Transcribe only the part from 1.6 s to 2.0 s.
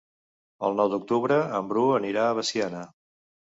Bru